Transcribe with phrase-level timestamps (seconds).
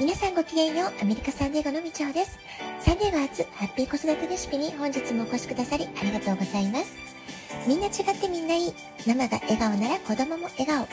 [0.00, 2.38] 皆さんごきげんよう、アメリカサンデーゴのみちょです。
[2.80, 6.96] サンデーバーツハッピー子育てレシピに本日もお越しくださりありがとうございます。
[7.68, 8.72] みんな違ってみんないい。
[9.06, 10.86] ママが笑顔なら子供も笑顔。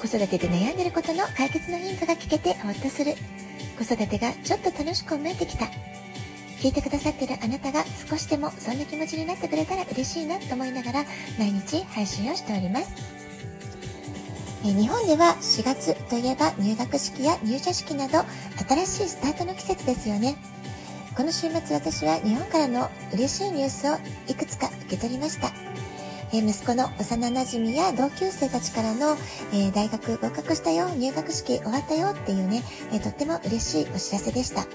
[0.00, 3.14] 子育てで悩んでることの解決のヒントが聞けてほっとする。
[3.78, 5.66] 子育てがちょっと楽しく思えてきた。
[6.58, 11.04] 聞いてくださってるあなたが少しでもそんな気持ちになってくれたら嬉しいなと思いながら
[11.38, 13.15] 毎日配信をしております。
[14.72, 18.24] 日本では4月といえば入学式や入社式など
[18.68, 20.36] 新しいスタートの季節ですよね。
[21.16, 23.96] この週末私は日本からの嬉しいニュースを
[24.28, 25.52] いくつか受け取りました。
[26.32, 29.16] 息子の幼馴染や同級生たちからの、
[29.54, 34.66] え大学合格したよ、入学式終わったよっていうね、えとっても嬉しいお知らせでした。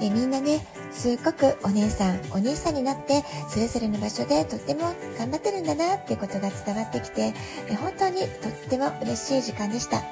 [0.00, 7.32] えみんなね、すっごくお姉さん、お兄さんになって、それぞれの場所でとっても頑張ってるんだなっていうことが伝わってきて、
[7.76, 10.02] 本当にとっても嬉しい時間でした。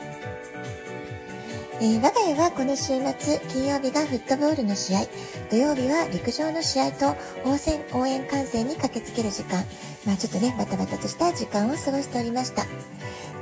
[1.80, 5.06] えー、我が家はこの週末、金曜日がフットボールの試合、
[5.50, 9.64] 土曜日は陸上の試合と応戦応援観戦に駆けつける時間、
[10.04, 12.66] まあちょっとね、バタバタとした時間を過ごしておりました。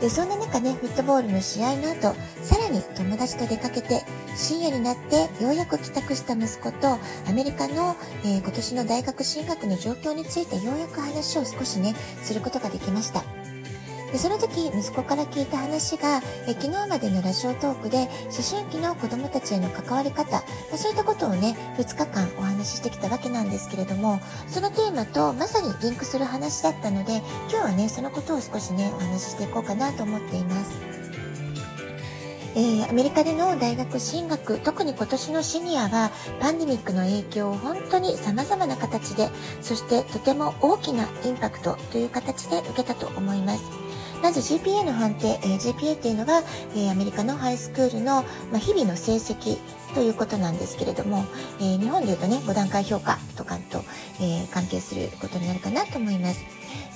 [0.00, 4.02] で、そんな中ね、フットボールの試合の後、さらに友達と出かけて、
[4.34, 13.35] 深夜になってようやく帰宅した息子と、アメリカの、えー、今年の大学進学の状況についてようやく話を少しね、することができました。
[14.16, 18.08] でその時息子から聞いた話がえ昨日までのラジオトークで思
[18.50, 20.38] 春期の子どもたちへの関わり方、ま
[20.72, 27.18] あ、そういったことをね2日間お話ししてきたわけなんですけれどもそのテーマとまさにリンクする話だったので
[27.50, 30.96] 今日はねそのことを少しねお話ししていこうかなと思っています。
[32.56, 39.28] えー、アメリカでの大学進学、特に今年のシニアはパンデミックの影響を本当に様々な形で、
[39.60, 43.85] そしてとても大きなインパクトという形で受けたと思います。
[44.22, 46.42] まず GPA の判定、えー、GPA っていうのは、
[46.74, 49.58] えー、アメリカのハイスクールの、まあ、日々の成績
[49.94, 51.24] ということなんですけれども、
[51.60, 53.82] えー、日本でいうとね5段階評価とかと、
[54.20, 56.44] え関係することになるかなと思います。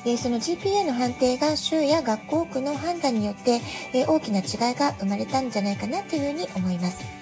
[0.05, 3.61] でその GPA の判定が州や学校区の判断によって、
[3.93, 7.21] え大きな違いが生まれたんじゃないかなというふうに思います。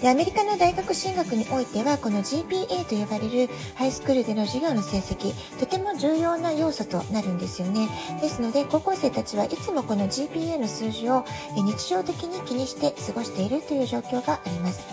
[0.00, 7.88] でアメリカの大学進学においてはこの GPA と呼ばれるハイスクールでの授業の成績とても重要な要素となるんですよね。
[8.20, 11.24] ですので高校生たちはいつもこの GPA の数字を
[11.56, 14.86] 日常的に気にして過ごしているという状況があります。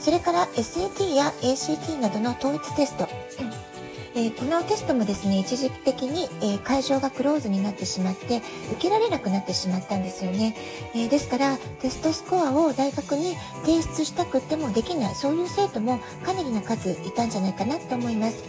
[0.00, 3.06] それから SAT や ACT などの統一テスト。
[4.18, 8.40] え、このテストもですね、一時的に、え、会場がクローズになってしまって、
[8.72, 10.56] 受けられなくなってしまったんですよね。
[10.94, 18.42] え、ですから、テストスコアを大学に提出したくってもできない、そういう生徒もかなりの数いたんじゃないかなと思います。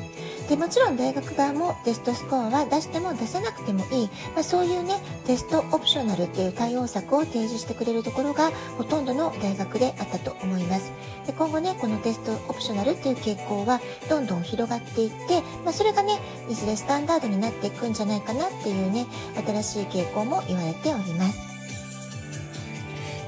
[0.50, 10.92] でもちろん大学側もテストスコアは出しても出さなくてもいい、まあ、そういうねテストオプショナルっていう対応策を提示してくれるところがほとんどの大学であったと思います。
[11.26, 16.18] で今後ねこのテストオプショナルっていう傾向はどんどん広がっていって、まあ、それがね
[16.50, 19.06] いずれスタンダードになっていくんじゃないかなっていうね
[19.46, 21.40] 新しい傾向も言われております。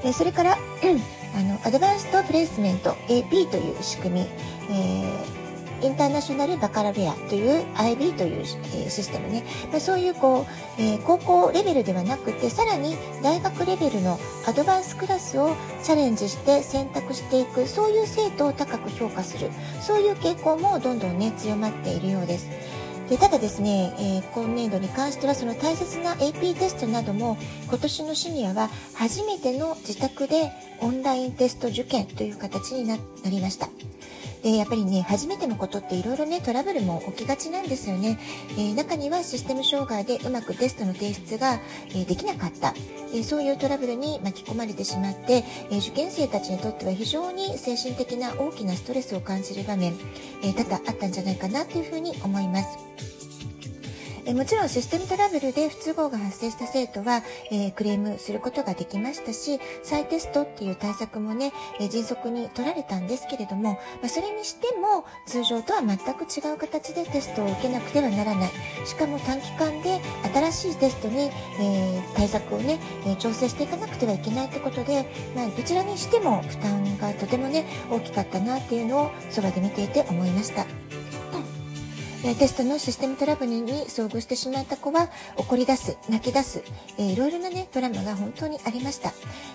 [0.02, 0.56] でそれから
[1.36, 4.26] あのアドバンストプレイスメント AP という仕組み、
[4.70, 5.39] えー
[5.82, 10.46] インターナショナルバカラベアという IB という、システムね、ま、そういうこ
[10.78, 22.48] う、え、高校レベルではなくてさらに大学レベルのアドバンスクラスをチャレンジして選択していくそういう生徒を高く評価するそういう傾向もどんどんね強まっているようです。
[23.10, 27.36] でただですね、えー、今年度に関してはその大切な AP テストなども
[27.68, 33.68] 今年のシニアは初めての自宅でオンラインテスト受験という形になりました。
[34.42, 38.18] でやっぱりね初めてのことっていろいろねトラブルも起きがちなんですよね、
[38.52, 41.60] えー、中にはシステム障害でうまくテストの提出が、
[41.94, 42.74] え、できなかった、
[43.14, 49.94] え、そういうトラブルに巻き込まれてしまって、え受験生たちにとっては非常に精神的な大きなストレスを感じる場面、
[50.42, 53.19] え多々あったんじゃないかなというふうに思います。
[54.26, 68.50] えもちろんシステムトラブルで不都合が発生した生徒は、えー、クレームすることができましたし、再テストっていう対策もね、え迅速に取られたんですけれども、まあ、それにしても通常とは全く違う形でテストを受けなくてはならない。
[68.84, 70.00] しかも短期間で
[70.52, 71.30] 新しいテストに、
[71.60, 80.66] えー、対策をね、え調整していかなくてはいけないってことで、まあ、どちらにしても負担がとてもね、大きかったなっていうのをそばで見ていて思いました。
[82.22, 85.08] えテストのシステムトラブルに遭遇してしまった子は
[85.38, 86.62] 怒り出す、泣き出す、
[86.98, 89.12] えー、いろいろなね、ドラマが本当にありました。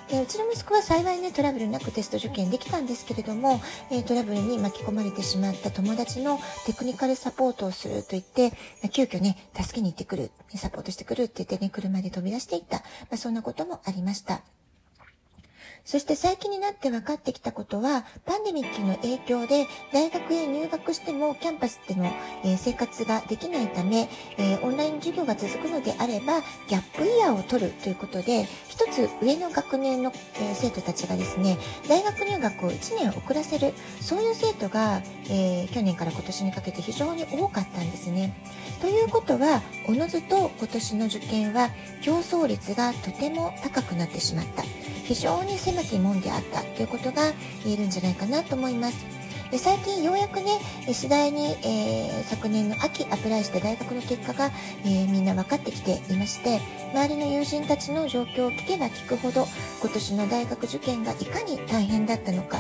[0.10, 8.52] でうちの息子は幸いね、トラブルなくテスト受験できたんですけれども、え、トラブルに巻き込まれてしまった友達のテクニカルサポートをすると言って、
[8.82, 14.42] ま急遽ね、助けに行ってくる、サポートしてくるって言ってね、車で飛び出していった、まあ、そんなこともありました。
[15.86, 22.12] そして最近になって分かってきたことは、パンデミックの影響で大学へ入学してもキャンパスでの、
[22.44, 24.10] え生活ができないため、
[24.40, 30.12] えオンライン授業が続くのであれば、ギャップイヤーを取るということで、一つ上の学年の、
[30.42, 38.34] え生徒たちがですね、大学入学を1年遅らせる、そういう生徒が、えー、去年から今年にかけて非常に多かったんですね。
[38.82, 41.70] ということは、おのずと今年の受験は
[42.02, 44.64] 競争率がとても高くなってしまった。
[45.06, 47.32] 非常に狭き門であったということが
[47.64, 49.06] 言えるんじゃないかなと思います。
[49.52, 50.60] で最近ようやくね、
[50.92, 54.52] 次第に、えー、昨年の秋アプライして大学の結果が、
[54.84, 56.60] えー、みんな分かってきていまして、
[56.94, 59.48] 周りの友人たちの状況を聞けば聞くほど、
[59.82, 62.58] 今年の大学受験がいかに大変だったのか、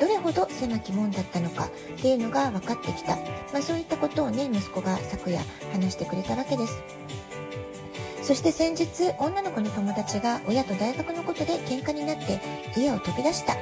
[0.00, 1.70] どれほど狭き門だったのかっ
[2.00, 3.16] ていうのが分かってきた。
[3.52, 5.40] まあそういったことをね、息子が昨夜
[5.72, 7.03] 話してくれたわけです。
[8.24, 12.40] そして先日、女の子の友達が親と大学のことで喧嘩になって
[12.74, 13.54] 家を飛び出した。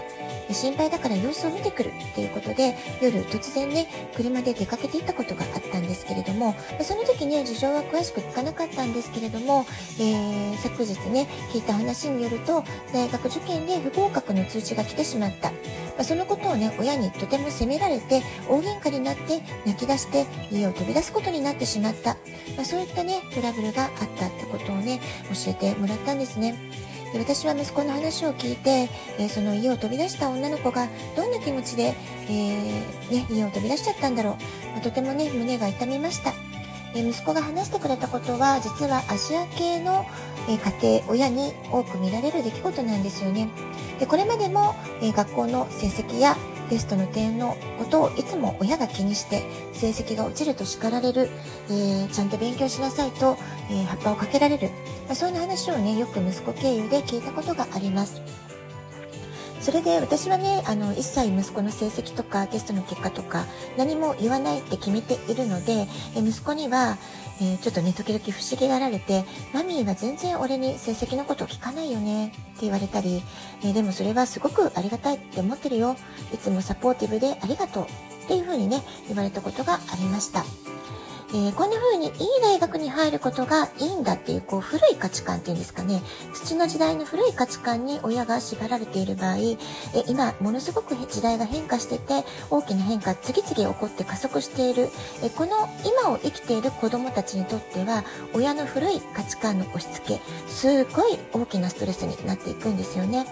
[0.51, 9.65] 心配だから様子を見てくるっていうことで、夜突然ね、車で出かけていったことがあったんですけれども、その時ね、事情は詳しく聞かなかったんですけれども、
[9.99, 15.53] えー、昨日ね、聞いた話によると、大学受験で不合格の通知が来てしまった。
[16.05, 22.17] そのことをね、親にとても責められて、大喧嘩になって泣き出して家を飛び出すことになってしまった。
[22.57, 25.01] まあ、そういったね、トラブルがあったってことをね、
[25.45, 26.55] 教えてもらったんですね。
[27.13, 28.89] で私は息子の話を聞いて、
[29.19, 31.95] えー、その家を飛び出した女の子がどんな気持ちで、
[32.29, 34.33] えー、ね、家を飛び出しちゃったんだろう、
[34.73, 36.33] まあ、とてもね胸が痛みました、
[36.95, 40.07] えー、息子が話してくれたことは実はアジア系の、
[40.49, 43.49] え家庭親に多く見られる出来事なんですよね。
[44.01, 46.37] でこれまでも、え学校の成績や
[46.73, 49.43] テストの点のことをいつも親が気にして
[49.75, 51.29] 成績が落ちると叱られる、
[51.69, 53.37] えー、ちゃんと勉強しなさいと、
[53.71, 54.71] えー、葉っぱをかけられる、
[55.05, 58.23] まあ、そんな話をねよく息子経由で聞いたことがあります。
[59.63, 63.47] それで私はね、あの、一切息子の成績とかテストの結果とか
[63.79, 65.87] 何も言わないって決めているので、
[66.17, 66.99] え息子には、
[67.41, 69.25] えー、ちょっとね、時々不思議がられて、
[69.55, 73.23] マミーは全然俺に成績のことを聞かないよねって言われたり、
[73.63, 75.95] えー、でもそれはすごくありがたいって思ってるよ。
[76.35, 77.87] いつもサポーティブでありがとうっ
[78.27, 80.45] ていうふうにね、言われたことがありました。
[81.35, 82.13] えー、こんな風にいい
[82.43, 86.03] 大学に入ることがいいんだっていう、こう、古い価値観っていうんですかね。
[86.35, 89.57] 土の時代の古い価値観に親が縛られている場合、え
[90.09, 94.91] 今、ものすごく時代が変化してて、大きな変化、次々起こって加速している、
[95.23, 103.27] えこの今を生きている子供たちにとっては、親の古い価値観の押し付け、すごい大きなストレスになっていくんですよね。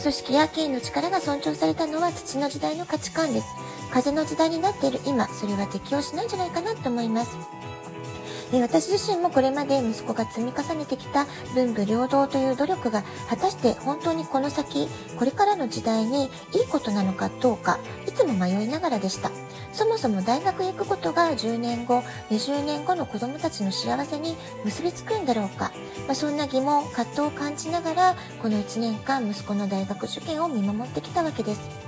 [0.00, 3.46] 組織や権威の力が尊重されたのは土の時代の価値観です。
[3.92, 7.36] 風の時代になっている今、それは適応しないんじゃないかなと思います。
[8.52, 16.30] 私自身もこれまで息子が積み重ねてきた文武両道という努力が果たして本当にこの先、これからの時代にいい
[16.70, 19.30] ことなのかどうか、いつも迷いながらでした。
[19.72, 25.72] そもそも大学へ行くことが10年後、20年後の子供たちの幸せに結びつくんだろうか。
[26.06, 31.87] まあ、そんな疑問、葛藤を感じながら、この1年間息子の大学受験を見守ってきたわけです。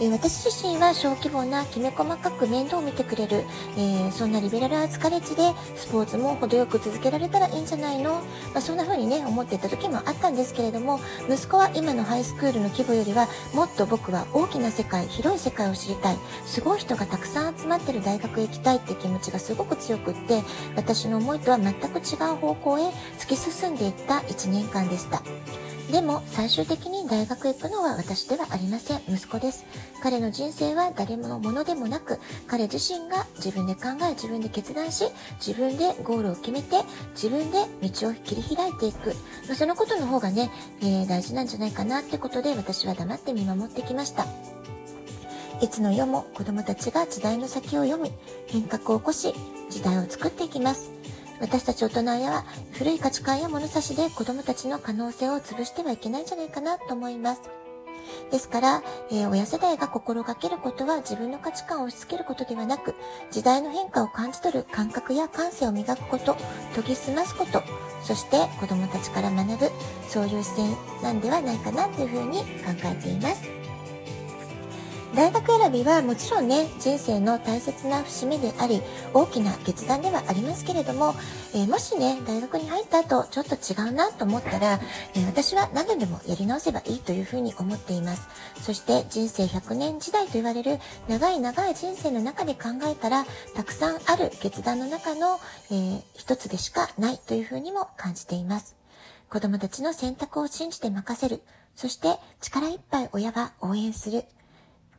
[0.00, 3.44] えー、私自身は小規模なきめ細かく面倒を見てくれる、
[3.76, 8.22] えー、そんなリベラルアーツカレッジでスポーツも程よく続けられたらいいんじゃないの、ま
[8.56, 10.98] あ、そんな風にね思っていた時もあったんですけれども
[11.28, 16.16] 息子は今のハイスクールの規模よりはもっと僕は大きな世界広い世界を知りたい
[16.46, 20.42] すごい人がたくさん集まってる大学へ行きたいって気持ちがすごく強くって
[20.76, 22.84] 私の思いとは全く違う方向へ
[23.18, 25.22] 突き進んでいった1年間でした。
[25.90, 29.00] でも最終的に大学へ行くのは私ではありません。
[29.08, 29.64] 息子です。
[30.02, 35.04] 彼の人生は誰のものでもなく、彼自身が自分で考え、自分で決断し、
[35.44, 36.82] 自分でゴールを決めて、
[37.14, 39.14] 自分で道を切り開いていく。
[39.48, 44.26] まそのことの方がね、えー、大事なんじゃないかなってことで私は黙って見守ってきました。
[45.60, 48.12] いつの世も子供たちが時代の先を読み、
[48.46, 49.34] 変革を起こし、
[49.70, 50.99] 時代を作っていきます。
[51.40, 57.42] 私たち大人は古い価値観や物差しで子供たちの可能性を潰してはいけないんじゃないかなと思います。
[58.30, 62.94] ですから、えー、親世代が心がけることは自分の価値観を押し付けることではなく、
[63.30, 66.36] 時代の変化を感じ取る感覚や感性を磨くこと、
[66.74, 67.62] 研ぎ澄ますこと、
[68.02, 69.70] そして子供たちから学ぶ、
[70.08, 72.44] そういう視線なんではないかなというふうに考
[72.84, 73.59] えています。
[75.14, 78.80] 大学選びはもちろんね、人生の大切な節目であり、
[79.12, 81.14] 大きな決断ではありますけれども、
[81.52, 84.78] えー、もしね、大学に入った後、ちょっと違うなと思ったら、
[85.14, 88.28] えー、私は何度でもやり直せばいいというふうに思っています。
[88.62, 93.26] そして人生100年時代と言われる長い長い人生の中で考えたら、
[93.56, 95.40] たくさんある決断の中の、
[95.72, 98.76] えー、一つでしかないというふうにも感じています。
[99.28, 101.42] 子供たちの選択を信じて任せる。
[101.74, 104.24] そして力いっぱい親が応援する。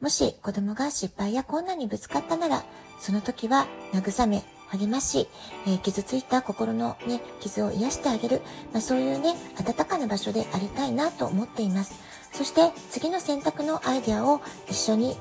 [0.02, 2.64] もし子供が失敗や困難にぶつかったなら、
[3.00, 5.28] その時は慰め、励まし、
[5.68, 8.42] えー、傷ついた心のね、傷を癒してあげる、
[8.74, 11.94] まあ、そういうね、温かな場所でありたいなと思っています。
[12.32, 15.18] そして次の選択のアイデアを一緒に、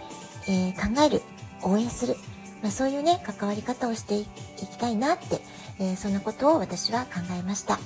[0.49, 1.23] えー、考える、
[1.63, 2.15] 応援する、
[2.63, 4.25] まあ、そういうね、関わり方をしてい
[4.57, 5.43] きたいなって、
[5.79, 7.79] えー、そんなことを私は考えました。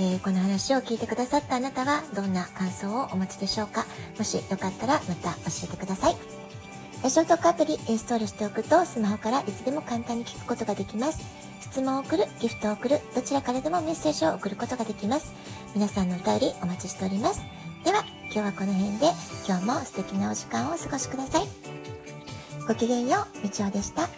[0.00, 3.84] えー、この話を聞いてくださったあなたはどんな感想をお持ちでしょうか？
[4.16, 6.16] もしよかったらまた教えてください。
[7.02, 11.18] ラジオトークアプリインストールしておくとスマホからいつでも簡単に聞くことができます。
[11.60, 15.32] 質問を送る、ギフトを送る、どちらからでもメッセージを送ることができます。
[15.74, 17.42] 皆さんのお便りお待ちしております。
[17.84, 19.10] では、今日はこの辺で
[19.46, 21.46] 今日も素敵なお時間をお過ごしください。
[22.66, 24.08] ごきげんよう、みちおでした。